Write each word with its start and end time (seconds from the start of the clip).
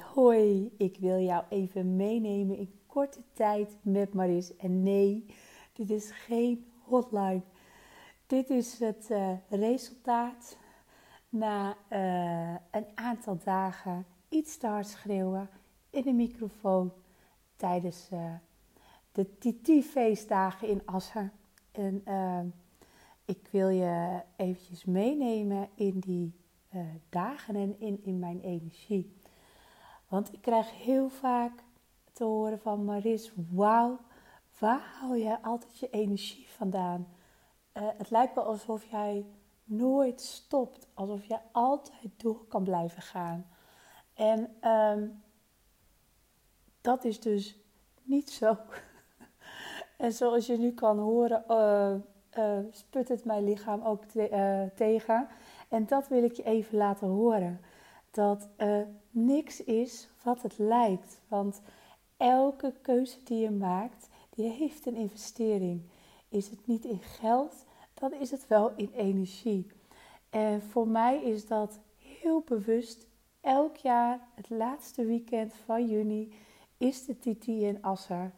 Hoi. 0.00 0.72
Ik 0.76 0.96
wil 0.96 1.18
jou 1.18 1.44
even 1.48 1.96
meenemen 1.96 2.56
in 2.56 2.80
korte 2.86 3.22
tijd 3.32 3.76
met 3.82 4.14
Maris. 4.14 4.56
En 4.56 4.82
nee, 4.82 5.26
dit 5.72 5.90
is 5.90 6.10
geen 6.10 6.66
hotline. 6.84 7.42
Dit 8.26 8.50
is 8.50 8.78
het 8.78 9.08
uh, 9.10 9.32
resultaat 9.48 10.58
na 11.28 11.76
uh, 11.92 12.56
een 12.70 12.86
aantal 12.94 13.38
dagen 13.44 14.06
iets 14.28 14.56
te 14.56 14.66
hard 14.66 14.86
schreeuwen 14.86 15.48
in 15.90 16.02
de 16.02 16.12
microfoon 16.12 16.92
tijdens 17.56 18.08
uh, 18.12 18.34
de 19.12 19.38
TT-feestdagen 19.38 20.68
in 20.68 20.82
Assen. 20.84 21.32
En 21.72 22.02
ik 23.24 23.48
wil 23.50 23.68
je 23.68 24.22
eventjes 24.36 24.84
meenemen 24.84 25.68
in 25.74 25.98
die 25.98 26.34
dagen 27.08 27.56
en 27.56 27.80
in, 27.80 28.00
in 28.04 28.18
mijn 28.18 28.40
energie. 28.40 29.12
Want 30.12 30.32
ik 30.32 30.42
krijg 30.42 30.82
heel 30.82 31.08
vaak 31.08 31.52
te 32.12 32.24
horen 32.24 32.60
van 32.60 32.84
Maris, 32.84 33.32
wauw, 33.50 33.98
waar 34.58 34.80
haal 34.80 35.16
jij 35.16 35.38
altijd 35.42 35.78
je 35.78 35.90
energie 35.90 36.48
vandaan? 36.48 37.08
Uh, 37.74 37.82
het 37.98 38.10
lijkt 38.10 38.34
wel 38.34 38.44
alsof 38.44 38.84
jij 38.84 39.26
nooit 39.64 40.20
stopt, 40.20 40.88
alsof 40.94 41.24
jij 41.24 41.40
altijd 41.52 42.10
door 42.16 42.46
kan 42.46 42.62
blijven 42.62 43.02
gaan. 43.02 43.46
En 44.14 44.68
um, 44.70 45.22
dat 46.80 47.04
is 47.04 47.20
dus 47.20 47.58
niet 48.02 48.30
zo. 48.30 48.56
en 50.04 50.12
zoals 50.12 50.46
je 50.46 50.58
nu 50.58 50.72
kan 50.72 50.98
horen, 50.98 51.44
uh, 52.38 52.58
sput 52.70 53.08
het 53.08 53.24
mijn 53.24 53.44
lichaam 53.44 53.82
ook 53.82 54.04
te 54.04 54.70
tegen. 54.74 55.28
En 55.68 55.86
dat 55.86 56.08
wil 56.08 56.22
ik 56.22 56.32
je 56.32 56.42
even 56.42 56.76
laten 56.78 57.08
horen 57.08 57.60
dat 58.12 58.48
uh, 58.58 58.80
niks 59.10 59.64
is 59.64 60.08
wat 60.22 60.42
het 60.42 60.58
lijkt. 60.58 61.20
Want 61.28 61.62
elke 62.16 62.74
keuze 62.82 63.22
die 63.24 63.38
je 63.38 63.50
maakt, 63.50 64.08
die 64.30 64.50
heeft 64.50 64.86
een 64.86 64.96
investering. 64.96 65.82
Is 66.28 66.48
het 66.48 66.66
niet 66.66 66.84
in 66.84 67.02
geld, 67.02 67.64
dan 67.94 68.12
is 68.12 68.30
het 68.30 68.46
wel 68.46 68.72
in 68.76 68.90
energie. 68.94 69.66
En 70.30 70.62
voor 70.62 70.88
mij 70.88 71.22
is 71.22 71.46
dat 71.46 71.78
heel 71.98 72.40
bewust. 72.40 73.06
Elk 73.40 73.76
jaar, 73.76 74.20
het 74.34 74.50
laatste 74.50 75.04
weekend 75.04 75.54
van 75.64 75.86
juni, 75.86 76.32
is 76.76 77.04
de 77.04 77.18
TT 77.18 77.46
in 77.46 77.82
Asser. 77.82 78.32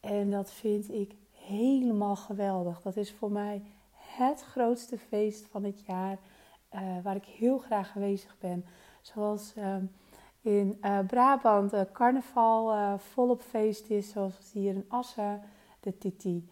En 0.00 0.30
dat 0.30 0.52
vind 0.52 0.92
ik 0.92 1.14
helemaal 1.30 2.16
geweldig. 2.16 2.80
Dat 2.82 2.96
is 2.96 3.12
voor 3.12 3.32
mij 3.32 3.62
het 3.96 4.42
grootste 4.42 4.98
feest 4.98 5.46
van 5.46 5.64
het 5.64 5.80
jaar, 5.86 6.18
uh, 6.74 6.80
waar 7.02 7.16
ik 7.16 7.24
heel 7.24 7.58
graag 7.58 7.92
aanwezig 7.94 8.36
ben. 8.38 8.64
Zoals 9.02 9.52
ehm, 9.56 9.84
in 10.42 10.78
uh, 10.82 10.98
Brabant 11.06 11.74
uh, 11.74 11.80
carnaval 11.92 12.72
uh, 12.72 12.98
volop 12.98 13.42
feest 13.42 13.90
is, 13.90 14.10
zoals 14.10 14.52
hier 14.52 14.74
in 14.74 14.84
Assen 14.88 15.42
de 15.80 15.98
Titi. 15.98 16.48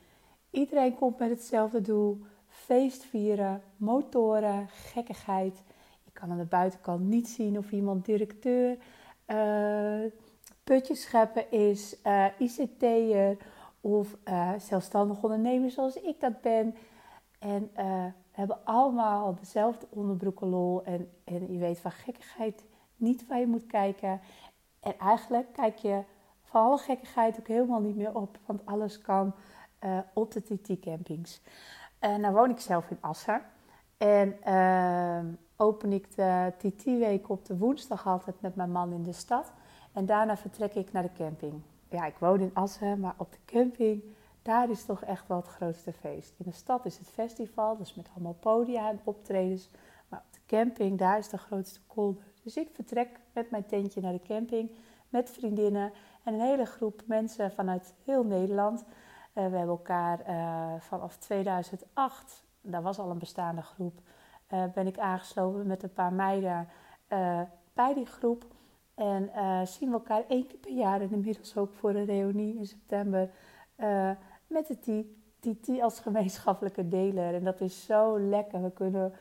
Iedereen 0.51 0.95
komt 0.95 1.19
met 1.19 1.31
hetzelfde 1.31 1.81
doel: 1.81 2.21
feest 2.49 3.05
vieren, 3.05 3.63
motoren, 3.77 4.69
gekkigheid. 4.69 5.63
Je 6.05 6.11
kan 6.13 6.31
aan 6.31 6.39
de 6.39 6.45
buitenkant 6.45 7.01
niet 7.01 7.29
zien 7.29 7.59
of 7.59 7.71
iemand 7.71 8.05
directeur, 8.05 8.79
putjes 10.65 11.03
scheppen 11.03 11.51
is, 11.51 11.97
ICT'er 12.39 13.37
of 13.81 14.17
zelfstandig 14.59 15.23
ondernemer 15.23 15.71
zoals 15.71 15.97
ik 16.01 16.21
dat 16.21 16.41
ben. 16.41 16.75
En 17.39 17.71
hebben 18.37 18.65
allemaal 18.65 19.35
dezelfde 19.35 19.87
onderbroeken 19.91 20.49
lol. 20.49 20.85
En, 20.85 21.11
en 21.25 21.53
je 21.53 21.59
weet 21.59 21.79
van 21.79 21.91
gekkigheid 21.91 22.65
niet 22.97 23.27
waar 23.27 23.39
je 23.39 23.47
moet 23.47 23.67
kijken. 23.67 24.21
En 24.81 24.99
eigenlijk 24.99 25.53
kijk 25.53 25.77
je 25.77 26.03
van 26.43 26.63
alle 26.63 26.79
gekkigheid 26.79 27.39
ook 27.39 27.47
helemaal 27.47 27.81
niet 27.81 27.97
meer 27.97 28.15
op. 28.15 28.39
Want 28.47 28.67
alles 28.67 29.01
kan 29.01 29.35
uh, 29.85 29.99
op 30.15 30.33
de 30.33 30.43
TT-campings. 30.43 31.43
Uh, 32.01 32.17
nou 32.17 32.35
woon 32.35 32.51
ik 32.51 32.61
zelf 32.61 32.91
in 32.91 32.99
Assen. 33.01 33.43
En 33.97 34.37
uh, 34.47 35.35
open 35.57 35.93
ik 35.93 36.17
de 36.17 36.53
TT-week 36.59 37.29
op 37.29 37.45
de 37.45 37.57
woensdag 37.57 38.07
altijd 38.07 38.41
met 38.41 38.57
mijn 38.57 38.73
man 38.73 38.93
in 38.93 39.03
de 39.03 39.13
stad. 39.13 39.53
En 39.93 40.07
daarna 40.07 40.37
vertrek 40.37 40.75
ik 40.75 40.93
naar 40.93 41.03
de 41.03 41.13
camping. 41.13 41.63
Ja, 41.89 42.07
ik 42.07 42.17
woon 42.19 42.41
in 42.41 42.51
Assen, 42.55 43.01
maar 43.01 43.15
op 43.17 43.33
de 43.33 43.39
camping 43.45 44.03
daar 44.47 44.71
is 44.71 44.85
toch 44.85 45.03
echt 45.03 45.29
wel 45.29 45.37
het 45.37 45.49
grootste 45.49 45.93
feest. 45.93 46.35
In 46.39 46.45
de 46.45 46.53
stad 46.53 46.85
is 46.85 46.99
het 46.99 47.11
festival, 47.11 47.77
dus 47.77 47.95
met 47.95 48.09
allemaal 48.15 48.37
podia 48.41 48.89
en 48.89 49.01
optredens. 49.05 49.71
Maar 50.09 50.23
op 50.27 50.33
de 50.33 50.41
camping, 50.47 50.99
daar 50.99 51.19
is 51.19 51.29
de 51.29 51.39
grootste 51.39 51.81
kolder. 51.87 52.23
Dus 52.43 52.57
ik 52.57 52.69
vertrek 52.73 53.21
met 53.33 53.51
mijn 53.51 53.67
tentje 53.67 54.01
naar 54.01 54.13
de 54.13 54.23
camping 54.23 54.71
met 55.09 55.31
vriendinnen 55.31 55.93
en 56.23 56.35
een 56.35 56.41
hele 56.41 56.65
groep 56.65 57.03
mensen 57.07 57.53
vanuit 57.53 57.95
heel 58.05 58.25
Nederland. 58.25 58.81
Uh, 58.81 58.87
we 59.33 59.41
hebben 59.41 59.69
elkaar 59.69 60.21
uh, 60.29 60.81
vanaf 60.81 61.17
2008, 61.17 62.45
daar 62.61 62.83
was 62.83 62.99
al 62.99 63.11
een 63.11 63.19
bestaande 63.19 63.63
groep, 63.63 64.01
uh, 64.53 64.65
ben 64.75 64.87
ik 64.87 64.99
aangesloten 64.99 65.67
met 65.67 65.83
een 65.83 65.93
paar 65.93 66.13
meiden 66.13 66.69
bij 67.75 67.95
die 67.95 68.07
groep. 68.07 68.45
En 68.95 69.31
zien 69.67 69.89
we 69.89 69.95
elkaar 69.95 70.25
één 70.29 70.47
keer 70.47 70.59
per 70.59 70.73
jaar 70.73 71.01
en 71.01 71.13
inmiddels 71.13 71.57
ook 71.57 71.73
voor 71.73 71.91
een 71.91 72.05
reunie 72.05 72.59
in 72.59 72.67
september 72.67 73.31
met 74.47 74.67
de 74.67 75.05
TT 75.41 75.81
als 75.81 76.01
gemeenschappelijke 76.01 76.89
deler. 76.89 77.35
En 77.35 77.45
dat 77.45 77.61
is 77.61 77.85
zo 77.85 78.21
lekker. 78.21 78.63
We 78.63 78.71
kunnen 78.71 79.13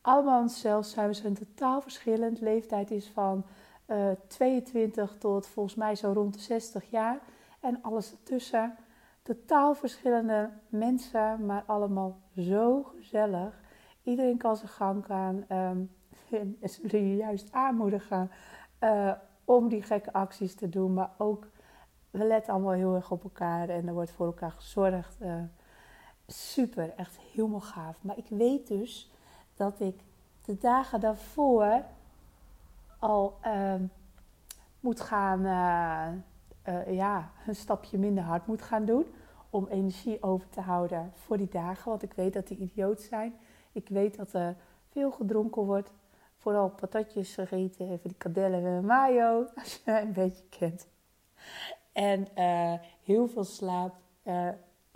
allemaal 0.00 0.40
onszelf 0.40 0.86
zijn. 0.86 1.08
We 1.08 1.14
zijn 1.14 1.34
totaal 1.34 1.80
verschillend. 1.80 2.40
Leeftijd 2.40 2.90
is 2.90 3.08
van 3.08 3.44
uh, 3.86 4.10
eh, 4.10 4.16
22 4.26 5.16
tot 5.18 5.46
volgens 5.46 5.74
mij 5.74 5.94
zo 5.94 6.12
rond 6.12 6.34
de 6.34 6.40
60 6.40 6.90
jaar. 6.90 7.18
En 7.60 7.82
alles 7.82 8.12
ertussen. 8.12 8.74
Totaal 9.22 9.74
verschillende 9.74 10.50
mensen, 10.68 11.46
maar 11.46 11.62
allemaal 11.66 12.18
zo 12.36 12.82
gezellig. 12.82 13.60
Iedereen 14.02 14.36
kan 14.36 14.56
zijn 14.56 14.68
gang 14.68 15.04
gaan. 15.04 15.44
Um, 15.52 15.90
en 16.60 16.68
zullen 16.68 17.08
je 17.08 17.16
juist 17.16 17.52
aanmoedigen 17.52 18.30
uh, 18.80 19.12
om 19.44 19.68
die 19.68 19.82
gekke 19.82 20.12
acties 20.12 20.54
te 20.54 20.68
doen. 20.68 20.94
Maar 20.94 21.10
ook 21.18 21.46
we 22.10 22.24
letten 22.24 22.52
allemaal 22.52 22.72
heel 22.72 22.94
erg 22.94 23.10
op 23.10 23.22
elkaar 23.22 23.68
en 23.68 23.86
er 23.86 23.94
wordt 23.94 24.10
voor 24.10 24.26
elkaar 24.26 24.50
gezorgd. 24.50 25.16
Uh, 25.20 25.34
super, 26.26 26.94
echt 26.96 27.18
helemaal 27.32 27.60
gaaf. 27.60 27.98
Maar 28.00 28.18
ik 28.18 28.28
weet 28.28 28.68
dus 28.68 29.10
dat 29.54 29.80
ik 29.80 30.00
de 30.44 30.58
dagen 30.58 31.00
daarvoor 31.00 31.82
al 32.98 33.38
uh, 33.46 33.74
moet 34.80 35.00
gaan, 35.00 35.40
uh, 36.64 36.94
ja, 36.94 37.30
een 37.46 37.56
stapje 37.56 37.98
minder 37.98 38.24
hard 38.24 38.46
moet 38.46 38.62
gaan 38.62 38.84
doen. 38.84 39.06
Om 39.50 39.66
energie 39.66 40.22
over 40.22 40.48
te 40.48 40.60
houden 40.60 41.12
voor 41.14 41.36
die 41.36 41.48
dagen. 41.48 41.88
Want 41.90 42.02
ik 42.02 42.12
weet 42.12 42.32
dat 42.32 42.46
die 42.46 42.58
idioot 42.58 43.00
zijn. 43.00 43.34
Ik 43.72 43.88
weet 43.88 44.16
dat 44.16 44.32
er 44.32 44.56
veel 44.90 45.10
gedronken 45.10 45.62
wordt. 45.62 45.92
Vooral 46.36 46.70
patatjes 46.70 47.34
gegeten, 47.34 47.90
even 47.90 48.08
die 48.08 48.18
kadellen 48.18 48.64
en 48.64 48.84
mayo, 48.84 49.46
als 49.56 49.82
je 49.84 50.00
een 50.00 50.12
beetje 50.12 50.44
kent. 50.48 50.86
En 51.96 52.28
uh, 52.38 52.72
heel 53.04 53.28
veel 53.28 53.44
slaap 53.44 53.94
uh, 54.24 54.48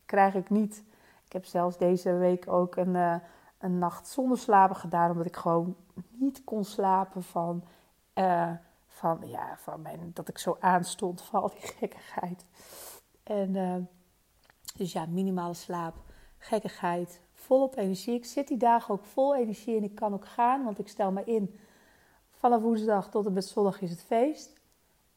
krijg 0.04 0.34
ik 0.34 0.50
niet. 0.50 0.84
Ik 1.24 1.32
heb 1.32 1.44
zelfs 1.44 1.78
deze 1.78 2.12
week 2.12 2.48
ook 2.48 2.76
een, 2.76 2.94
uh, 2.94 3.16
een 3.58 3.78
nacht 3.78 4.08
zonder 4.08 4.38
slapen 4.38 4.76
gedaan, 4.76 5.10
omdat 5.10 5.26
ik 5.26 5.36
gewoon 5.36 5.76
niet 6.08 6.44
kon 6.44 6.64
slapen 6.64 7.22
van, 7.22 7.64
van, 8.86 9.18
ja, 9.26 9.56
van 9.56 9.82
mijn, 9.82 10.10
dat 10.14 10.28
ik 10.28 10.38
zo 10.38 10.56
aanstond 10.60 11.22
van 11.22 11.42
al 11.42 11.48
die 11.48 11.66
gekkigheid. 11.78 12.46
En 13.22 13.88
dus 14.76 14.92
ja, 14.92 15.06
minimale 15.06 15.54
slaap, 15.54 15.96
gekkigheid, 16.38 17.20
volop 17.32 17.76
energie. 17.76 18.14
Ik 18.14 18.24
zit 18.24 18.48
die 18.48 18.56
dagen 18.56 18.94
ook 18.94 19.04
vol 19.04 19.36
energie 19.36 19.76
en 19.76 19.84
ik 19.84 19.94
kan 19.94 20.12
ook 20.12 20.26
gaan, 20.26 20.64
want 20.64 20.78
ik 20.78 20.88
stel 20.88 21.12
me 21.12 21.24
in. 21.24 21.60
Vanaf 22.30 22.62
woensdag 22.62 23.10
tot 23.10 23.26
en 23.26 23.32
met 23.32 23.44
zondag 23.44 23.80
is 23.80 23.90
het 23.90 24.02
feest. 24.02 24.60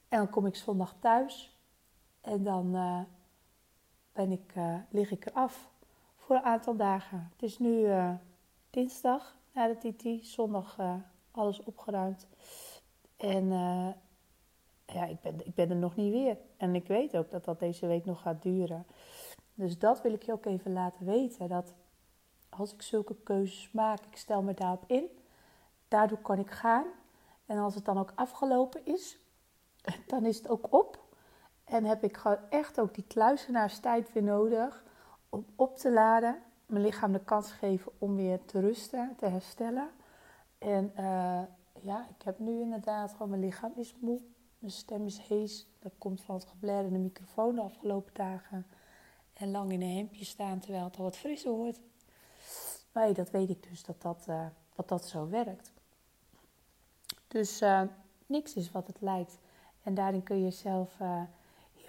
En 0.09 0.17
dan 0.17 0.29
kom 0.29 0.45
ik 0.45 0.55
zondag 0.55 0.95
thuis. 0.99 1.52
En 2.23 2.43
dan 2.43 2.75
uh, 2.75 2.99
ben 4.13 4.31
ik, 4.31 4.53
uh, 4.57 4.75
lig 4.89 5.11
ik 5.11 5.25
eraf 5.25 5.69
voor 6.15 6.35
een 6.35 6.43
aantal 6.43 6.75
dagen. 6.75 7.29
Het 7.31 7.43
is 7.43 7.59
nu 7.59 7.79
uh, 7.79 8.13
dinsdag 8.69 9.37
na 9.51 9.67
de 9.73 9.93
TT, 9.93 10.25
zondag 10.25 10.77
alles 11.31 11.63
opgeruimd. 11.63 12.27
En 13.17 13.47
ja, 14.85 15.05
ik 15.05 15.21
ben, 15.21 15.45
ik 15.45 15.53
ben 15.53 15.69
er 15.69 15.75
nog 15.75 15.95
niet 15.95 16.11
weer. 16.11 16.37
En 16.57 16.75
ik 16.75 16.87
weet 16.87 17.17
ook 17.17 17.29
dat 17.29 17.45
dat 17.45 17.59
deze 17.59 17.87
week 17.87 18.05
nog 18.05 18.21
gaat 18.21 18.41
duren. 18.41 18.85
Dus 19.53 19.79
dat 19.79 20.01
wil 20.01 20.13
ik 20.13 20.23
je 20.23 20.31
ook 20.31 20.45
even 20.45 20.73
laten 20.73 21.05
weten. 21.05 21.49
Dat 21.49 21.73
als 22.49 22.73
ik 22.73 22.81
zulke 22.81 23.15
keuzes 23.23 23.71
maak, 23.71 23.99
ik 24.05 24.17
stel 24.17 24.41
me 24.41 24.53
daarop 24.53 24.83
in. 24.87 25.05
Daardoor 25.87 26.21
kan 26.21 26.39
ik 26.39 26.51
gaan. 26.51 26.85
En 27.45 27.57
als 27.57 27.75
het 27.75 27.85
dan 27.85 27.97
ook 27.97 28.11
afgelopen 28.15 28.85
is, 28.85 29.17
dan 30.07 30.25
is 30.25 30.37
het 30.37 30.49
ook 30.49 30.73
op. 30.73 31.02
En 31.63 31.83
heb 31.83 32.03
ik 32.03 32.17
gewoon 32.17 32.49
echt 32.49 32.79
ook 32.79 32.93
die 32.93 33.03
kluizenaarstijd 33.07 34.13
weer 34.13 34.23
nodig 34.23 34.83
om 35.29 35.45
op 35.55 35.77
te 35.77 35.91
laden. 35.91 36.41
Mijn 36.65 36.83
lichaam 36.83 37.11
de 37.11 37.23
kans 37.23 37.51
geven 37.51 37.91
om 37.97 38.15
weer 38.15 38.45
te 38.45 38.59
rusten, 38.59 39.15
te 39.17 39.25
herstellen. 39.25 39.89
En 40.57 40.91
uh, 40.97 41.41
ja, 41.81 42.07
ik 42.17 42.23
heb 42.23 42.39
nu 42.39 42.61
inderdaad 42.61 43.11
gewoon, 43.11 43.29
mijn 43.29 43.41
lichaam 43.41 43.71
is 43.75 43.95
moe. 43.99 44.19
Mijn 44.59 44.71
stem 44.73 45.05
is 45.05 45.17
hees. 45.17 45.67
Dat 45.79 45.93
komt 45.97 46.21
van 46.21 46.35
het 46.35 46.47
in 46.61 46.93
de 46.93 46.99
microfoon 46.99 47.55
de 47.55 47.61
afgelopen 47.61 48.13
dagen. 48.13 48.65
En 49.33 49.51
lang 49.51 49.71
in 49.71 49.81
een 49.81 49.95
hemdje 49.95 50.25
staan 50.25 50.59
terwijl 50.59 50.83
het 50.83 50.97
al 50.97 51.03
wat 51.03 51.17
frisser 51.17 51.51
wordt. 51.51 51.79
Maar 52.91 53.13
dat 53.13 53.29
weet 53.29 53.49
ik 53.49 53.69
dus 53.69 53.83
dat 53.83 54.01
dat, 54.01 54.25
uh, 54.29 54.45
dat, 54.75 54.87
dat 54.87 55.07
zo 55.07 55.29
werkt. 55.29 55.71
Dus 57.27 57.61
uh, 57.61 57.81
niks 58.25 58.53
is 58.53 58.71
wat 58.71 58.87
het 58.87 59.01
lijkt. 59.01 59.37
En 59.83 59.93
daarin 59.93 60.23
kun 60.23 60.43
je 60.43 60.51
zelf 60.51 60.99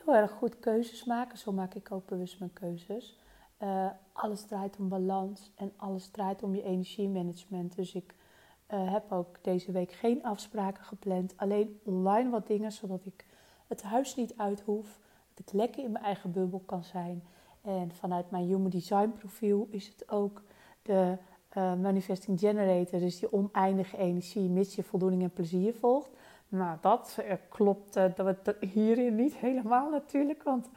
heel 0.04 0.14
erg 0.14 0.30
goed 0.30 0.58
keuzes 0.58 1.04
maken. 1.04 1.38
Zo 1.38 1.52
maak 1.52 1.74
ik 1.74 1.92
ook 1.92 2.06
bewust 2.06 2.38
mijn 2.38 2.52
keuzes. 2.52 3.18
alles 4.12 4.44
draait 4.44 4.76
om 4.78 4.88
balans 4.88 5.52
en 5.54 5.72
alles 5.76 6.08
draait 6.08 6.42
om 6.42 6.54
je 6.54 6.62
energiemanagement. 6.62 7.76
Dus 7.76 7.94
ik 7.94 8.14
heb 8.66 9.12
ook 9.12 9.38
deze 9.42 9.72
week 9.72 9.92
geen 9.92 10.22
afspraken 10.22 10.84
gepland. 10.84 11.32
Alleen 11.36 11.80
online 11.84 12.30
wat 12.30 12.46
dingen, 12.46 12.72
zodat 12.72 13.06
ik 13.06 13.24
het 13.66 13.82
huis 13.82 14.14
niet 14.14 14.34
uit 14.36 14.60
hoef. 14.60 14.98
Dat 15.34 15.46
ik 15.46 15.52
lekker 15.52 15.84
in 15.84 15.92
mijn 15.92 16.04
eigen 16.04 16.32
bubbel 16.32 16.62
kan 16.66 16.84
zijn. 16.84 17.22
En 17.62 17.92
vanuit 17.92 18.30
mijn 18.30 18.46
Human 18.46 18.70
Design 18.70 19.12
profiel 19.18 19.66
is 19.70 19.86
het 19.86 20.10
ook 20.10 20.42
de 20.82 21.16
uh, 21.56 21.74
Manifesting 21.74 22.40
Generator, 22.40 23.00
dus 23.00 23.18
die 23.18 23.32
oneindige 23.32 23.96
energie, 23.96 24.48
mits 24.48 24.74
je 24.74 24.82
voldoening 24.82 25.22
en 25.22 25.30
plezier 25.30 25.74
volgt. 25.74 26.10
Nou, 26.48 26.78
dat 26.80 27.18
uh, 27.20 27.32
klopt 27.48 27.96
uh, 27.96 28.04
dat 28.14 28.54
hierin 28.60 29.14
niet 29.14 29.34
helemaal 29.34 29.90
natuurlijk, 29.90 30.42
want 30.42 30.70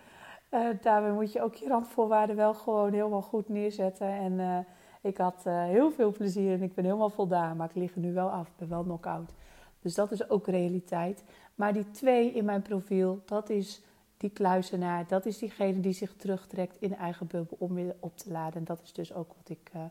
daarbij 0.81 1.11
moet 1.11 1.31
je 1.31 1.41
ook 1.41 1.55
je 1.55 1.67
randvoorwaarden 1.67 2.35
wel 2.35 2.53
gewoon 2.53 2.93
helemaal 2.93 3.21
goed 3.21 3.49
neerzetten. 3.49 4.07
En 4.07 4.65
ik 5.01 5.17
had 5.17 5.43
heel 5.43 5.91
veel 5.91 6.11
plezier 6.11 6.53
en 6.53 6.61
ik 6.61 6.73
ben 6.73 6.83
helemaal 6.83 7.09
voldaan, 7.09 7.57
maar 7.57 7.69
ik 7.69 7.75
lig 7.75 7.95
er 7.95 7.99
nu 7.99 8.13
wel 8.13 8.29
af, 8.29 8.47
ik 8.47 8.53
ben 8.57 8.69
wel 8.69 8.83
knock-out. 8.83 9.33
Dus 9.81 9.95
dat 9.95 10.11
is 10.11 10.29
ook 10.29 10.47
realiteit. 10.47 11.23
Maar 11.55 11.73
die 11.73 11.91
twee 11.91 12.31
in 12.31 12.45
mijn 12.45 12.61
profiel, 12.61 13.21
dat 13.25 13.49
is 13.49 13.81
die 14.17 14.29
kluizenaar, 14.29 15.07
dat 15.07 15.25
is 15.25 15.37
diegene 15.37 15.79
die 15.79 15.93
zich 15.93 16.15
terugtrekt 16.15 16.77
in 16.81 16.95
eigen 16.95 17.27
bubbel 17.27 17.57
om 17.59 17.73
weer 17.73 17.95
op 17.99 18.17
te 18.17 18.31
laden. 18.31 18.59
En 18.59 18.63
dat 18.63 18.81
is 18.81 18.93
dus 18.93 19.13
ook 19.13 19.27
wat 19.27 19.49
ik, 19.49 19.71
uh, 19.75 19.81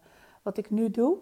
wat 0.42 0.58
ik 0.58 0.70
nu 0.70 0.90
doe. 0.90 1.18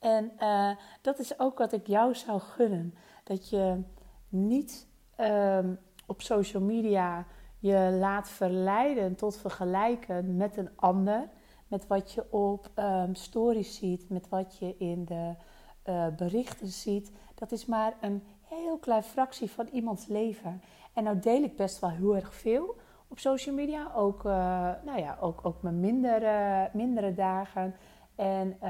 En 0.00 0.32
uh, 0.38 0.70
dat 1.00 1.18
is 1.18 1.38
ook 1.38 1.58
wat 1.58 1.72
ik 1.72 1.86
jou 1.86 2.14
zou 2.14 2.40
gunnen. 2.40 2.94
Dat 3.24 3.48
je 3.48 3.82
niet 4.28 4.86
um, 5.18 5.78
op 6.06 6.22
social 6.22 6.62
media 6.62 7.26
je 7.58 7.96
laat 7.98 8.28
verleiden 8.28 9.14
tot 9.14 9.36
vergelijken 9.36 10.36
met 10.36 10.56
een 10.56 10.70
ander. 10.76 11.28
Met 11.68 11.86
wat 11.86 12.12
je 12.12 12.32
op 12.32 12.70
um, 12.76 13.14
stories 13.14 13.76
ziet, 13.76 14.08
met 14.08 14.28
wat 14.28 14.58
je 14.58 14.76
in 14.78 15.04
de 15.04 15.34
uh, 15.88 16.06
berichten 16.16 16.66
ziet. 16.66 17.12
Dat 17.34 17.52
is 17.52 17.66
maar 17.66 17.94
een 18.00 18.22
heel 18.40 18.78
klein 18.78 19.02
fractie 19.02 19.50
van 19.50 19.68
iemands 19.72 20.06
leven. 20.06 20.62
En 20.94 21.04
nou 21.04 21.18
deel 21.18 21.42
ik 21.42 21.56
best 21.56 21.80
wel 21.80 21.90
heel 21.90 22.16
erg 22.16 22.34
veel 22.34 22.76
op 23.08 23.18
social 23.18 23.54
media. 23.54 23.92
Ook, 23.94 24.24
uh, 24.24 24.32
nou 24.84 24.98
ja, 24.98 25.16
ook, 25.20 25.40
ook 25.42 25.62
mijn 25.62 25.80
mindere 26.72 27.14
dagen. 27.14 27.74
En, 28.20 28.56
uh, 28.62 28.68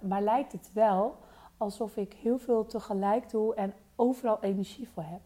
maar 0.00 0.22
lijkt 0.22 0.52
het 0.52 0.70
wel 0.72 1.16
alsof 1.56 1.96
ik 1.96 2.12
heel 2.12 2.38
veel 2.38 2.66
tegelijk 2.66 3.30
doe 3.30 3.54
en 3.54 3.74
overal 3.96 4.38
energie 4.40 4.88
voor 4.88 5.02
heb. 5.02 5.20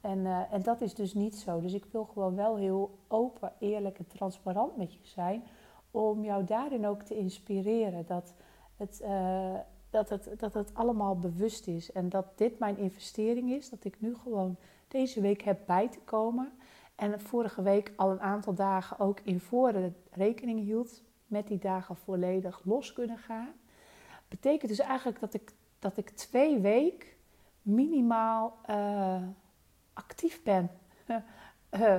En, 0.00 0.18
uh, 0.18 0.52
en 0.52 0.62
dat 0.62 0.80
is 0.80 0.94
dus 0.94 1.14
niet 1.14 1.36
zo. 1.36 1.60
Dus 1.60 1.72
ik 1.72 1.84
wil 1.90 2.04
gewoon 2.04 2.34
wel 2.34 2.56
heel 2.56 2.98
open, 3.08 3.52
eerlijk 3.58 3.98
en 3.98 4.06
transparant 4.06 4.76
met 4.76 4.92
je 4.92 4.98
zijn. 5.02 5.44
Om 5.90 6.24
jou 6.24 6.44
daarin 6.44 6.86
ook 6.86 7.02
te 7.02 7.16
inspireren. 7.16 8.06
Dat 8.06 8.34
het, 8.76 9.04
dat 9.90 10.08
het, 10.08 10.30
dat 10.36 10.54
het 10.54 10.74
allemaal 10.74 11.18
bewust 11.18 11.66
is. 11.66 11.92
En 11.92 12.08
dat 12.08 12.26
dit 12.34 12.58
mijn 12.58 12.78
investering 12.78 13.50
is. 13.50 13.70
Dat 13.70 13.84
ik 13.84 14.00
nu 14.00 14.14
gewoon 14.14 14.56
deze 14.88 15.20
week 15.20 15.42
heb 15.42 15.58
bij 15.66 15.88
te 15.88 16.00
komen. 16.04 16.52
En 16.94 17.20
vorige 17.20 17.62
week 17.62 17.92
al 17.96 18.10
een 18.10 18.20
aantal 18.20 18.54
dagen 18.54 18.98
ook 18.98 19.20
in 19.20 19.40
voren 19.40 19.96
rekening 20.10 20.60
hield 20.60 21.04
met 21.26 21.46
die 21.46 21.58
dagen 21.58 21.96
volledig 21.96 22.60
los 22.64 22.92
kunnen 22.92 23.18
gaan. 23.18 23.52
Betekent 24.28 24.70
dus 24.70 24.80
eigenlijk 24.80 25.20
dat 25.20 25.34
ik, 25.34 25.52
dat 25.78 25.96
ik 25.96 26.10
twee 26.10 26.58
weken 26.58 27.08
minimaal 27.62 28.58
uh, 28.70 29.22
actief 29.92 30.42
ben 30.42 30.70
uh, 31.70 31.98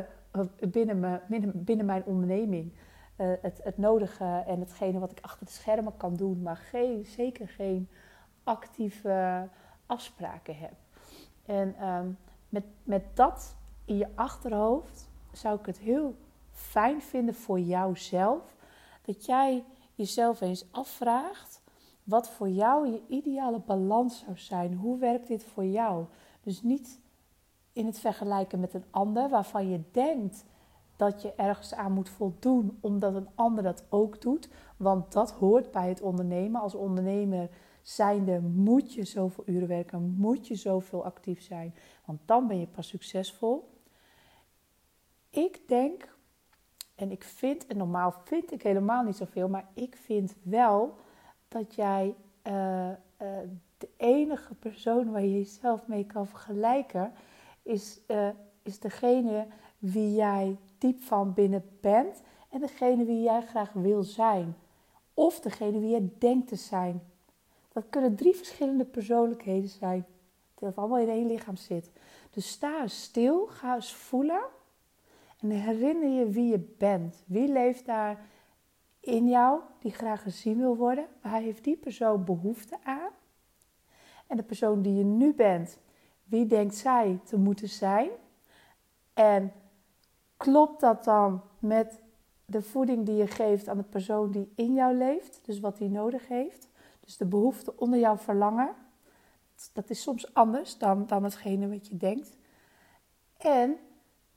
binnen, 0.70 1.22
binnen, 1.54 1.86
mijn 1.86 2.04
onderneming. 2.06 2.74
Uh, 3.18 3.32
het, 3.42 3.60
het 3.64 3.78
nodige 3.78 4.44
en 4.48 4.60
hetgene 4.60 5.00
wat 5.00 5.12
ik 5.12 5.20
achter 5.22 5.46
de 5.46 5.52
schermen 5.52 5.98
kan 5.98 6.16
doen, 6.16 6.42
maar 6.42 6.58
geen, 6.58 7.06
zeker 7.06 7.48
geen 7.48 7.90
actieve 8.44 9.48
afspraken 9.86 10.58
heb. 10.58 10.74
En 11.46 11.88
um, 11.88 12.18
met, 12.50 12.64
met 12.84 13.04
dat 13.14 13.56
in 13.86 13.98
je 13.98 14.08
achterhoofd 14.16 15.10
zou 15.32 15.60
ik 15.60 15.66
het 15.66 15.78
heel 15.78 16.16
fijn 16.52 17.02
vinden 17.02 17.36
voor 17.36 17.60
jouzelf. 17.60 18.56
Dat 19.08 19.26
jij 19.26 19.64
jezelf 19.94 20.42
eens 20.42 20.66
afvraagt 20.72 21.62
wat 22.04 22.30
voor 22.30 22.50
jou 22.50 22.88
je 22.88 23.02
ideale 23.08 23.60
balans 23.60 24.20
zou 24.20 24.38
zijn. 24.38 24.74
Hoe 24.74 24.98
werkt 24.98 25.28
dit 25.28 25.44
voor 25.44 25.66
jou? 25.66 26.06
Dus 26.42 26.62
niet 26.62 27.00
in 27.74 27.86
het 27.86 28.00
vergelijken 28.00 28.60
met 28.60 28.74
een 28.74 28.86
ander 28.90 29.30
waarvan 29.30 29.70
je 29.70 29.82
denkt 29.92 30.46
dat 30.96 31.22
je 31.22 31.34
ergens 31.34 31.74
aan 31.74 31.92
moet 31.92 32.10
voldoen 32.10 32.78
omdat 32.82 33.16
een 33.16 33.30
ander 33.36 33.64
dat 33.64 33.84
ook 33.90 34.22
doet. 34.22 34.50
Want 34.78 35.12
dat 35.12 35.32
hoort 35.32 35.72
bij 35.72 35.90
het 35.90 36.02
ondernemen. 36.02 36.62
Als 36.62 36.76
ondernemer 36.76 37.50
zijnde 37.82 38.40
moet 38.40 38.94
je 38.94 39.04
zoveel 39.04 39.44
uren 39.48 39.68
werken, 39.68 40.16
moet 40.18 40.48
je 40.48 40.56
zoveel 40.56 41.06
actief 41.06 41.42
zijn, 41.42 41.76
want 42.06 42.20
dan 42.26 42.48
ben 42.48 42.60
je 42.60 42.68
pas 42.68 42.88
succesvol. 42.88 43.70
Ik 45.30 45.68
denk, 45.68 46.17
en 46.98 47.12
ik 47.12 47.24
vind, 47.24 47.68
en 47.68 47.78
normaal 47.78 48.14
vind 48.24 48.52
ik 48.52 48.64
helemaal 48.64 49.04
niet 49.04 49.16
zoveel, 49.16 49.48
maar 49.50 49.68
ik 49.74 49.96
vind 49.96 50.36
wel 50.42 50.96
dat 51.48 51.76
jij 51.76 52.16
uh, 52.48 52.90
uh, 52.90 52.96
de 53.78 53.90
enige 53.98 54.54
persoon 54.54 55.12
waar 55.12 55.22
je 55.22 55.38
jezelf 55.38 55.88
mee 55.88 56.06
kan 56.06 56.28
vergelijken, 56.28 57.14
is, 57.64 58.00
uh, 58.08 58.30
is 58.64 58.80
degene 58.80 59.48
wie 59.80 60.16
jij 60.16 60.58
diep 60.78 61.02
van 61.02 61.34
binnen 61.34 61.64
bent 61.82 62.22
en 62.50 62.60
degene 62.60 63.06
wie 63.06 63.22
jij 63.22 63.42
graag 63.42 63.74
wil 63.74 64.04
zijn. 64.04 64.56
Of 65.14 65.40
degene 65.40 65.80
wie 65.80 65.90
jij 65.90 66.10
denkt 66.18 66.48
te 66.48 66.56
zijn. 66.56 67.02
Dat 67.74 67.84
kunnen 67.90 68.16
drie 68.16 68.36
verschillende 68.36 68.86
persoonlijkheden 68.86 69.70
zijn. 69.70 70.06
Dat 70.60 70.76
allemaal 70.76 71.00
in 71.00 71.10
één 71.10 71.28
lichaam 71.28 71.56
zit. 71.56 71.92
Dus 72.30 72.50
sta 72.50 72.82
eens 72.82 73.04
stil, 73.04 73.48
ga 73.48 73.76
eens 73.76 73.94
voelen. 73.94 74.42
En 75.40 75.50
herinner 75.50 76.10
je 76.10 76.30
wie 76.30 76.52
je 76.52 76.76
bent. 76.78 77.24
Wie 77.26 77.48
leeft 77.48 77.86
daar 77.86 78.26
in 79.00 79.28
jou 79.28 79.62
die 79.80 79.92
graag 79.92 80.22
gezien 80.22 80.58
wil 80.58 80.78
worden? 80.78 81.08
Waar 81.22 81.42
heeft 81.42 81.64
die 81.64 81.78
persoon 81.78 82.24
behoefte 82.24 82.78
aan? 82.84 83.12
En 84.28 84.38
de 84.38 84.44
persoon 84.44 84.82
die 84.82 84.96
je 84.96 85.04
nu 85.04 85.34
bent, 85.34 85.80
wie 86.24 86.46
denkt 86.46 86.76
zij 86.76 87.20
te 87.24 87.38
moeten 87.38 87.70
zijn? 87.70 88.10
En 89.14 89.52
klopt 90.38 90.80
dat 90.80 91.04
dan 91.04 91.42
met 91.60 92.02
de 92.46 92.62
voeding 92.62 93.06
die 93.06 93.16
je 93.16 93.28
geeft 93.28 93.68
aan 93.68 93.78
de 93.78 93.84
persoon 93.84 94.32
die 94.32 94.52
in 94.56 94.74
jou 94.74 94.96
leeft? 94.96 95.40
Dus 95.44 95.60
wat 95.60 95.78
die 95.78 95.90
nodig 95.90 96.28
heeft? 96.28 96.70
Dus 97.00 97.18
de 97.18 97.26
behoefte 97.26 97.78
onder 97.78 98.00
jouw 98.00 98.18
verlangen, 98.18 98.76
dat 99.74 99.90
is 99.90 100.02
soms 100.02 100.34
anders 100.34 100.78
dan, 100.78 101.08
dan 101.08 101.24
hetgene 101.24 101.70
wat 101.70 101.88
je 101.88 101.98
denkt. 101.98 102.38
En 103.38 103.78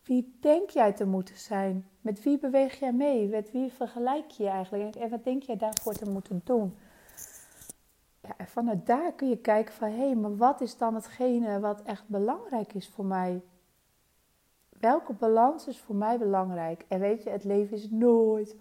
wie 0.04 0.36
denk 0.40 0.70
jij 0.70 0.92
te 0.92 1.06
moeten 1.06 1.36
zijn? 1.36 1.88
Met 2.00 2.22
wie 2.22 2.38
beweeg 2.38 2.78
jij 2.78 2.92
mee? 2.92 3.28
Met 3.28 3.50
wie 3.50 3.72
vergelijk 3.72 4.30
je 4.30 4.42
je 4.42 4.48
eigenlijk? 4.48 4.96
En 4.96 5.10
wat 5.10 5.24
denk 5.24 5.42
jij 5.42 5.56
daarvoor 5.56 5.92
te 5.92 6.10
moeten 6.10 6.40
doen? 6.44 6.76
Ja, 8.20 8.34
en 8.36 8.46
vanuit 8.46 8.86
daar 8.86 9.12
kun 9.12 9.28
je 9.28 9.38
kijken 9.38 9.74
van... 9.74 9.88
hé, 9.88 9.96
hey, 9.96 10.14
maar 10.14 10.36
wat 10.36 10.60
is 10.60 10.76
dan 10.76 10.94
hetgene 10.94 11.60
wat 11.60 11.82
echt 11.82 12.08
belangrijk 12.08 12.74
is 12.74 12.88
voor 12.88 13.04
mij? 13.04 13.42
Welke 14.68 15.12
balans 15.12 15.66
is 15.66 15.80
voor 15.80 15.94
mij 15.94 16.18
belangrijk? 16.18 16.84
En 16.88 17.00
weet 17.00 17.22
je, 17.22 17.30
het 17.30 17.44
leven 17.44 17.76
is 17.76 17.90
nooit 17.90 18.56
100% 18.56 18.58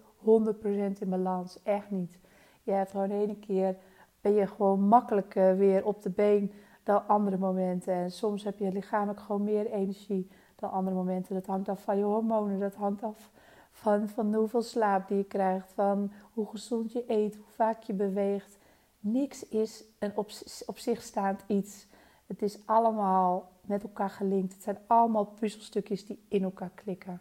in 0.98 1.08
balans. 1.08 1.62
Echt 1.62 1.90
niet. 1.90 2.18
Je 2.62 2.72
hebt 2.72 2.90
gewoon 2.90 3.10
ene 3.10 3.38
keer 3.38 3.76
ben 4.20 4.32
je 4.32 4.46
gewoon 4.46 4.80
makkelijker 4.80 5.56
weer 5.56 5.84
op 5.84 6.02
de 6.02 6.10
been 6.10 6.52
dan 6.82 7.06
andere 7.06 7.36
momenten. 7.36 7.94
En 7.94 8.10
soms 8.10 8.44
heb 8.44 8.58
je 8.58 8.72
lichamelijk 8.72 9.20
gewoon 9.20 9.44
meer 9.44 9.66
energie 9.66 10.30
dan 10.60 10.70
andere 10.70 10.96
momenten. 10.96 11.34
Dat 11.34 11.46
hangt 11.46 11.68
af 11.68 11.82
van 11.82 11.96
je 11.96 12.04
hormonen, 12.04 12.60
dat 12.60 12.74
hangt 12.74 13.02
af 13.02 13.30
van, 13.70 14.08
van 14.08 14.34
hoeveel 14.34 14.62
slaap 14.62 15.08
die 15.08 15.16
je 15.16 15.24
krijgt, 15.24 15.72
van 15.72 16.12
hoe 16.32 16.46
gezond 16.46 16.92
je 16.92 17.04
eet, 17.06 17.34
hoe 17.34 17.44
vaak 17.54 17.82
je 17.82 17.92
beweegt. 17.92 18.58
Niks 19.00 19.48
is 19.48 19.84
een 19.98 20.16
op, 20.16 20.30
op 20.66 20.78
zich 20.78 21.02
staand 21.02 21.44
iets. 21.46 21.86
Het 22.26 22.42
is 22.42 22.58
allemaal 22.66 23.50
met 23.60 23.82
elkaar 23.82 24.10
gelinkt. 24.10 24.52
Het 24.52 24.62
zijn 24.62 24.78
allemaal 24.86 25.24
puzzelstukjes 25.24 26.06
die 26.06 26.24
in 26.28 26.42
elkaar 26.42 26.70
klikken. 26.74 27.20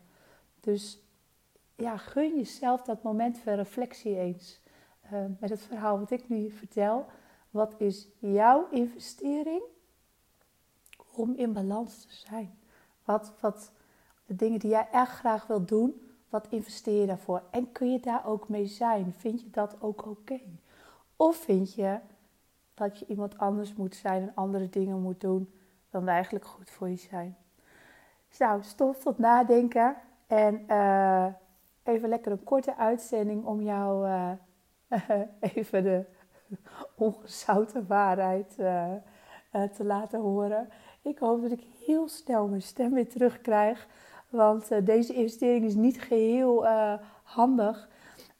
Dus 0.59 0.99
ja, 1.75 1.97
gun 1.97 2.35
jezelf 2.35 2.81
dat 2.81 3.03
moment 3.03 3.37
van 3.37 3.53
reflectie 3.53 4.17
eens. 4.17 4.59
Uh, 5.13 5.25
met 5.39 5.49
het 5.49 5.61
verhaal 5.61 5.99
wat 5.99 6.11
ik 6.11 6.29
nu 6.29 6.51
vertel. 6.51 7.05
Wat 7.49 7.75
is 7.77 8.07
jouw 8.19 8.67
investering 8.71 9.61
om 11.15 11.33
in 11.35 11.53
balans 11.53 12.05
te 12.05 12.13
zijn? 12.13 12.58
Wat, 13.09 13.33
wat 13.39 13.71
de 14.25 14.35
dingen 14.35 14.59
die 14.59 14.69
jij 14.69 14.87
echt 14.91 15.11
graag 15.11 15.47
wilt 15.47 15.67
doen, 15.67 16.01
wat 16.29 16.47
investeer 16.49 17.01
je 17.01 17.07
daarvoor? 17.07 17.43
En 17.51 17.71
kun 17.71 17.91
je 17.91 17.99
daar 17.99 18.25
ook 18.25 18.49
mee 18.49 18.65
zijn? 18.65 19.13
Vind 19.13 19.41
je 19.41 19.49
dat 19.49 19.75
ook 19.81 20.05
oké? 20.05 20.39
Of 21.15 21.35
vind 21.35 21.73
je 21.73 21.99
dat 22.73 22.99
je 22.99 23.05
iemand 23.05 23.37
anders 23.37 23.75
moet 23.75 23.95
zijn 23.95 24.21
en 24.21 24.31
andere 24.35 24.69
dingen 24.69 25.01
moet 25.01 25.21
doen 25.21 25.53
dan 25.89 26.07
eigenlijk 26.07 26.45
goed 26.45 26.69
voor 26.69 26.89
je 26.89 26.95
zijn? 26.95 27.37
Nou, 28.37 28.63
stop 28.63 28.95
tot 28.95 29.17
nadenken 29.17 29.95
en 30.27 30.63
uh, 30.67 31.25
even 31.83 32.09
lekker 32.09 32.31
een 32.31 32.43
korte 32.43 32.77
uitzending 32.77 33.45
om 33.45 33.61
jou 33.61 34.07
uh, 34.07 34.31
even 35.55 35.83
de 35.83 36.05
ongezouten 36.95 37.87
waarheid 37.87 38.55
uh, 38.59 38.93
te 39.51 39.83
laten 39.83 40.19
horen. 40.19 40.69
Ik 41.01 41.19
hoop 41.19 41.41
dat 41.41 41.51
ik 41.51 41.63
heel 41.85 42.07
snel 42.07 42.47
mijn 42.47 42.61
stem 42.61 42.93
weer 42.93 43.09
terugkrijg. 43.09 43.87
Want 44.29 44.71
uh, 44.71 44.85
deze 44.85 45.13
investering 45.13 45.65
is 45.65 45.75
niet 45.75 46.01
geheel 46.01 46.65
uh, 46.65 46.93
handig. 47.23 47.89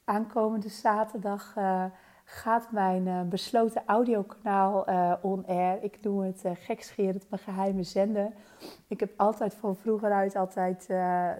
Aankomende 0.04 0.68
zaterdag 0.68 1.54
uh, 1.58 1.84
gaat 2.24 2.72
mijn 2.72 3.28
besloten 3.28 3.82
audiokanaal 3.86 4.84
on-air. 5.22 5.82
Ik 5.82 5.98
noem 6.02 6.20
het 6.20 6.44
uh, 6.44 6.52
gekscherend 6.54 7.30
mijn 7.30 7.42
geheime 7.42 7.82
zender. 7.82 8.32
Ik 8.88 9.00
heb 9.00 9.12
altijd 9.16 9.54
van 9.54 9.76
vroeger 9.76 10.12
uit 10.12 10.36
altijd 10.36 10.88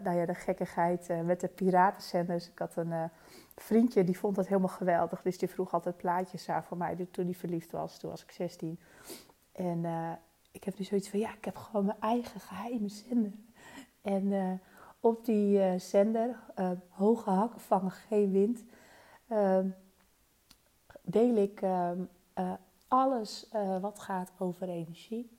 nou 0.03 0.17
ja, 0.17 0.27
de 0.27 0.35
gekkigheid 0.35 1.11
met 1.25 1.41
de 1.41 1.49
piratenzenders. 1.49 2.51
Ik 2.51 2.59
had 2.59 2.77
een 2.77 3.11
vriendje 3.57 4.05
die 4.05 4.19
vond 4.19 4.37
dat 4.37 4.47
helemaal 4.47 4.69
geweldig. 4.69 5.23
Dus 5.23 5.39
die 5.39 5.51
vroeg 5.51 5.73
altijd 5.73 5.97
plaatjes 5.97 6.49
aan 6.49 6.65
voor 6.65 6.77
mij 6.77 7.09
toen 7.11 7.25
hij 7.25 7.35
verliefd 7.35 7.71
was. 7.71 7.99
Toen 7.99 8.11
was 8.11 8.23
ik 8.23 8.31
16. 8.31 8.81
En 9.53 9.85
ik 10.51 10.65
heb 10.65 10.79
nu 10.79 10.85
zoiets 10.85 11.09
van, 11.09 11.19
ja, 11.19 11.35
ik 11.35 11.45
heb 11.45 11.57
gewoon 11.57 11.85
mijn 11.85 12.01
eigen 12.01 12.41
geheime 12.41 12.89
zender. 12.89 13.33
En 14.03 14.25
uh, 14.25 14.53
op 15.01 15.25
die 15.25 15.59
uh, 15.59 15.79
zender, 15.79 16.41
uh, 16.59 16.71
hoge 16.89 17.31
hakken 17.31 17.61
vangen 17.61 17.91
geen 17.91 18.31
wind, 18.31 18.65
ehm, 19.29 19.69
deel 21.03 21.37
ik 21.37 21.63
ehm, 21.63 22.05
alles 22.89 23.49
wat 23.81 23.99
gaat 23.99 24.33
over 24.39 24.69
energie. 24.69 25.39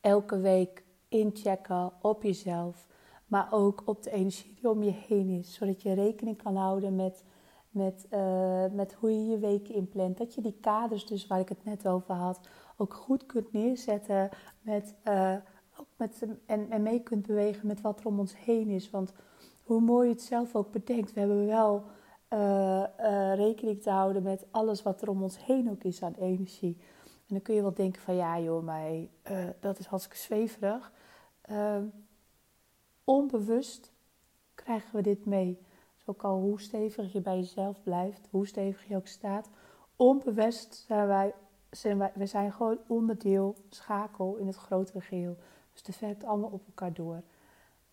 Elke 0.00 0.40
week 0.40 0.84
inchecken 1.08 1.92
op 2.00 2.22
jezelf, 2.22 2.86
maar 3.26 3.48
ook 3.52 3.82
op 3.84 4.02
de 4.02 4.10
energie 4.10 4.54
die 4.54 4.70
om 4.70 4.82
je 4.82 4.90
heen 4.90 5.28
is. 5.28 5.54
Zodat 5.54 5.82
je 5.82 5.92
rekening 5.92 6.42
kan 6.42 6.56
houden 6.56 6.96
met, 6.96 7.24
met, 7.70 8.06
met 8.72 8.92
hoe 8.92 9.10
je 9.10 9.26
je 9.26 9.38
weken 9.38 9.74
inplant. 9.74 10.18
Dat 10.18 10.34
je 10.34 10.40
die 10.40 10.58
kaders, 10.60 11.06
dus 11.06 11.26
waar 11.26 11.40
ik 11.40 11.48
het 11.48 11.64
net 11.64 11.88
over 11.88 12.14
had, 12.14 12.48
ook 12.82 12.94
goed 12.94 13.26
kunt 13.26 13.52
neerzetten 13.52 14.28
met 14.60 14.94
ook 15.76 15.86
met, 15.96 16.26
en, 16.46 16.82
mee 16.82 17.02
kunt 17.02 17.26
bewegen 17.26 17.66
met 17.66 17.80
wat 17.80 18.00
er 18.00 18.06
om 18.06 18.18
ons 18.18 18.36
heen 18.36 18.68
is. 18.68 18.90
Want 18.90 19.12
hoe 19.62 19.80
mooi 19.80 20.08
je 20.08 20.14
het 20.14 20.22
zelf 20.22 20.56
ook 20.56 20.70
bedenkt, 20.70 21.12
we 21.12 21.20
hebben 21.20 21.46
wel 21.46 21.84
uh, 22.32 22.84
uh, 23.00 23.34
rekening 23.34 23.82
te 23.82 23.90
houden 23.90 24.22
met 24.22 24.46
alles 24.50 24.82
wat 24.82 25.02
er 25.02 25.08
om 25.08 25.22
ons 25.22 25.44
heen 25.44 25.70
ook 25.70 25.84
is 25.84 26.02
aan 26.02 26.14
energie. 26.14 26.76
En 27.04 27.38
dan 27.38 27.42
kun 27.42 27.54
je 27.54 27.62
wel 27.62 27.74
denken 27.74 28.02
van 28.02 28.14
ja 28.14 28.40
joh, 28.40 28.64
maar 28.64 28.90
dat 29.60 29.78
is 29.78 29.86
hartstikke 29.86 30.18
zweverig. 30.18 30.92
Ehm, 31.40 31.84
onbewust 33.04 33.92
krijgen 34.54 34.96
we 34.96 35.02
dit 35.02 35.24
mee. 35.24 35.58
Dus 35.94 36.06
ook 36.06 36.22
al 36.22 36.40
hoe 36.40 36.60
stevig 36.60 37.12
je 37.12 37.20
bij 37.20 37.36
jezelf 37.36 37.82
blijft, 37.82 38.28
hoe 38.30 38.46
stevig 38.46 38.88
je 38.88 38.96
ook 38.96 39.06
staat. 39.06 39.48
Onbewust 39.96 40.74
zijn 40.74 41.06
wij 41.06 41.34
we 42.14 42.26
zijn 42.26 42.52
gewoon 42.52 42.78
onderdeel, 42.86 43.56
schakel 43.68 44.36
in 44.36 44.46
het 44.46 44.56
grotere 44.56 45.00
geheel. 45.00 45.36
Dus 45.72 45.82
het 45.86 46.00
werkt 46.00 46.24
allemaal 46.24 46.50
op 46.50 46.66
elkaar 46.66 46.92
door. 46.92 47.22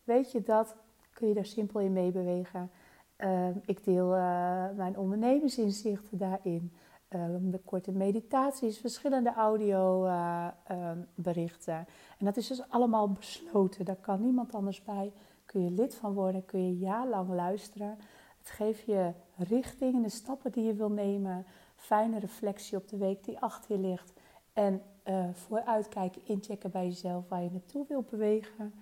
Weet 0.03 0.31
je 0.31 0.43
dat, 0.43 0.75
kun 1.13 1.27
je 1.27 1.33
daar 1.33 1.45
simpel 1.45 1.79
in 1.79 1.93
meebewegen. 1.93 2.71
Uh, 3.17 3.47
ik 3.65 3.83
deel 3.83 4.15
uh, 4.15 4.65
mijn 4.75 4.97
ondernemersinzichten 4.97 6.17
daarin. 6.17 6.71
Uh, 7.09 7.25
de 7.41 7.59
korte 7.65 7.91
meditaties, 7.91 8.77
verschillende 8.77 9.33
audioberichten. 9.33 11.73
Eh, 11.73 11.79
en 12.17 12.25
dat 12.25 12.37
is 12.37 12.47
dus 12.47 12.69
allemaal 12.69 13.11
besloten. 13.11 13.85
Daar 13.85 13.95
kan 13.95 14.21
niemand 14.21 14.53
anders 14.53 14.83
bij. 14.83 15.11
Kun 15.45 15.63
je 15.63 15.71
lid 15.71 15.95
van 15.95 16.13
worden, 16.13 16.45
kun 16.45 16.67
je 16.67 16.77
jaarlang 16.77 17.29
luisteren. 17.29 17.97
Het 18.39 18.49
geeft 18.49 18.85
je 18.85 19.11
richting 19.37 19.95
en 19.95 20.01
de 20.01 20.09
stappen 20.09 20.51
die 20.51 20.63
je 20.63 20.73
wil 20.73 20.89
nemen. 20.89 21.45
Fijne 21.79 22.19
reflectie 22.19 22.77
op 22.77 22.87
de 22.87 22.97
week 22.97 23.23
die 23.23 23.39
achter 23.39 23.75
je 23.75 23.87
ligt. 23.87 24.13
En 24.53 24.81
uh, 25.05 25.25
vooruitkijken, 25.33 26.21
inchecken 26.25 26.71
bij 26.71 26.85
jezelf 26.85 27.27
waar 27.27 27.43
je 27.43 27.51
naartoe 27.51 27.85
wil 27.87 28.05
bewegen. 28.09 28.73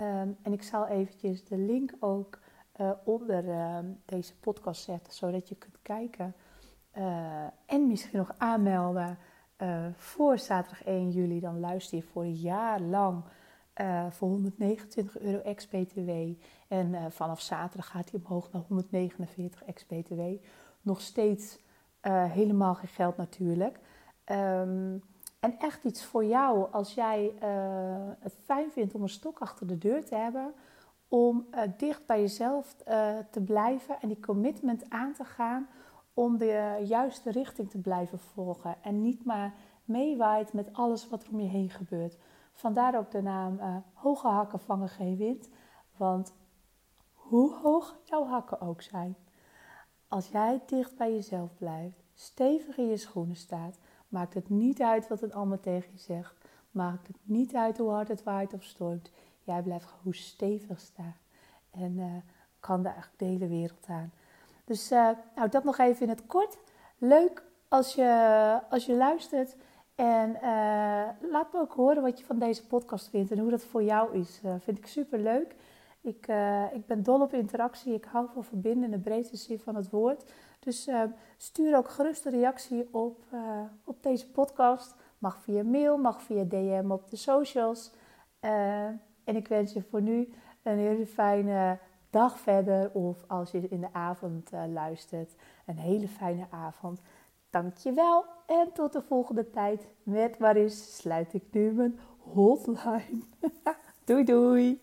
Um, 0.00 0.36
en 0.42 0.52
ik 0.52 0.62
zal 0.62 0.86
eventjes 0.86 1.44
de 1.44 1.56
link 1.56 1.92
ook 2.00 2.38
uh, 2.80 2.90
onder 3.04 3.44
uh, 3.44 3.78
deze 4.04 4.36
podcast 4.36 4.82
zetten, 4.82 5.12
zodat 5.12 5.48
je 5.48 5.54
kunt 5.54 5.82
kijken. 5.82 6.34
Uh, 6.98 7.42
en 7.66 7.86
misschien 7.86 8.18
nog 8.18 8.34
aanmelden 8.36 9.18
voor 9.96 10.38
zaterdag 10.38 10.84
1 10.84 11.10
juli. 11.10 11.40
Dan 11.40 11.60
luister 11.60 11.98
je 11.98 12.04
voor 12.04 12.22
een 12.22 12.34
jaar 12.34 12.80
lang 12.80 13.24
voor 14.10 14.28
129 14.28 15.18
euro 15.18 15.38
ex-BTW. 15.38 16.10
En 16.68 17.12
vanaf 17.12 17.40
zaterdag 17.40 17.90
gaat 17.90 18.10
hij 18.10 18.20
omhoog 18.24 18.52
naar 18.52 18.62
149 18.68 19.64
ex-BTW. 19.64 20.20
Nog 20.80 21.00
steeds 21.00 21.58
helemaal 22.12 22.74
geen 22.74 22.88
geld 22.88 23.16
natuurlijk. 23.16 23.78
Um, 24.24 25.02
en 25.40 25.58
echt 25.58 25.84
iets 25.84 26.04
voor 26.04 26.24
jou 26.24 26.72
als 26.72 26.94
jij 26.94 27.32
uh, 27.42 28.12
het 28.18 28.34
fijn 28.44 28.70
vindt 28.70 28.94
om 28.94 29.02
een 29.02 29.08
stok 29.08 29.38
achter 29.38 29.66
de 29.66 29.78
deur 29.78 30.04
te 30.04 30.14
hebben. 30.14 30.54
Om 31.08 31.46
uh, 31.50 31.60
dicht 31.76 32.06
bij 32.06 32.20
jezelf 32.20 32.74
te 33.30 33.42
blijven 33.44 34.00
en 34.00 34.08
die 34.08 34.20
commitment 34.20 34.90
aan 34.90 35.12
te 35.12 35.24
gaan. 35.24 35.68
Om 36.14 36.38
de 36.38 36.82
juiste 36.84 37.30
richting 37.30 37.70
te 37.70 37.78
blijven 37.78 38.18
volgen. 38.18 38.76
En 38.82 39.02
niet 39.02 39.24
maar 39.24 39.54
meewaait 39.84 40.52
met 40.52 40.72
alles 40.72 41.08
wat 41.08 41.22
er 41.22 41.32
om 41.32 41.40
je 41.40 41.48
heen 41.48 41.70
gebeurt. 41.70 42.18
Vandaar 42.52 42.98
ook 42.98 43.10
de 43.10 43.22
naam 43.22 43.58
Hoge 43.92 44.28
Hakken 44.28 44.60
vangen 44.60 44.88
geen 44.88 45.16
wind. 45.16 45.48
Want 45.96 46.34
hoe 47.12 47.54
hoog 47.54 47.96
jouw 48.04 48.26
hakken 48.26 48.60
ook 48.60 48.82
zijn. 48.82 49.16
Als 50.08 50.28
jij 50.28 50.60
dicht 50.66 50.96
bij 50.96 51.12
jezelf 51.12 51.50
blijft, 51.58 52.04
stevig 52.14 52.76
in 52.76 52.88
je 52.88 52.96
schoenen 52.96 53.36
staat 53.36 53.78
Maakt 54.08 54.34
het 54.34 54.48
niet 54.48 54.82
uit 54.82 55.08
wat 55.08 55.20
het 55.20 55.32
allemaal 55.32 55.60
tegen 55.60 55.90
je 55.92 55.98
zegt. 55.98 56.34
Maakt 56.70 57.06
het 57.06 57.16
niet 57.22 57.54
uit 57.54 57.78
hoe 57.78 57.90
hard 57.90 58.08
het 58.08 58.22
waait 58.22 58.52
of 58.52 58.62
stormt. 58.62 59.10
Jij 59.44 59.62
blijft 59.62 59.86
hoe 60.02 60.14
stevig 60.14 60.80
staan. 60.80 61.16
En 61.70 61.98
uh, 61.98 62.04
kan 62.60 62.82
daar 62.82 62.92
eigenlijk 62.92 63.18
de 63.18 63.24
hele 63.24 63.48
wereld 63.48 63.86
aan. 63.88 64.12
Dus 64.64 64.92
uh, 64.92 65.10
nou, 65.34 65.48
dat 65.48 65.64
nog 65.64 65.78
even 65.78 66.02
in 66.02 66.08
het 66.08 66.26
kort. 66.26 66.58
Leuk 66.98 67.42
als 67.68 67.94
je, 67.94 68.60
als 68.70 68.86
je 68.86 68.94
luistert. 68.94 69.56
En 69.94 70.30
uh, 70.30 71.30
laat 71.30 71.52
me 71.52 71.60
ook 71.60 71.72
horen 71.72 72.02
wat 72.02 72.18
je 72.18 72.24
van 72.24 72.38
deze 72.38 72.66
podcast 72.66 73.08
vindt 73.08 73.30
en 73.30 73.38
hoe 73.38 73.50
dat 73.50 73.64
voor 73.64 73.82
jou 73.82 74.18
is. 74.18 74.40
vind 74.58 74.78
ik 74.78 74.86
super 74.86 75.18
leuk. 75.18 75.54
Ik, 76.00 76.26
ik 76.72 76.86
ben 76.86 77.02
dol 77.02 77.20
op 77.20 77.32
interactie. 77.32 77.94
Ik 77.94 78.04
hou 78.04 78.28
van 78.32 78.44
verbinden 78.44 78.84
in 78.84 78.90
de 78.90 78.98
breedste 78.98 79.36
zin 79.36 79.58
van 79.58 79.74
het 79.74 79.90
woord. 79.90 80.24
Dus 80.58 80.88
uh, 80.88 81.02
stuur 81.36 81.76
ook 81.76 81.88
gerust 81.88 82.24
een 82.24 82.32
reactie 82.32 82.88
op, 82.90 83.24
uh, 83.32 83.60
op 83.84 84.02
deze 84.02 84.30
podcast. 84.30 84.94
Mag 85.18 85.38
via 85.42 85.62
mail, 85.62 85.96
mag 85.96 86.22
via 86.22 86.44
DM 86.44 86.90
op 86.90 87.10
de 87.10 87.16
socials. 87.16 87.92
Uh, 88.40 88.84
en 89.24 89.36
ik 89.36 89.48
wens 89.48 89.72
je 89.72 89.82
voor 89.82 90.02
nu 90.02 90.32
een 90.62 90.78
hele 90.78 91.06
fijne 91.06 91.78
dag 92.10 92.38
verder. 92.38 92.90
Of 92.92 93.24
als 93.26 93.50
je 93.50 93.68
in 93.68 93.80
de 93.80 93.92
avond 93.92 94.50
luistert, 94.72 95.34
een 95.66 95.78
hele 95.78 96.08
fijne 96.08 96.46
avond. 96.50 97.00
Dankjewel 97.50 98.24
en 98.46 98.72
tot 98.72 98.92
de 98.92 99.02
volgende 99.02 99.50
tijd. 99.50 99.88
Met 100.02 100.38
Maris 100.38 100.96
sluit 100.96 101.34
ik 101.34 101.44
nu 101.50 101.72
mijn 101.72 101.98
hotline. 102.18 103.22
doei 104.04 104.24
doei! 104.24 104.80